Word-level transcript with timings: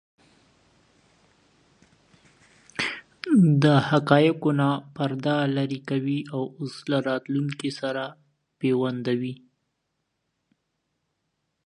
د 3.63 3.65
حقایقو 3.89 4.49
نه 4.59 4.69
پرده 4.95 5.35
لرې 5.55 5.79
کوي 5.89 6.19
او 6.33 6.41
اوس 6.59 6.75
له 6.91 6.97
راتلونکې 7.09 7.69
سره 7.79 8.03
پیوندوي. 8.59 9.33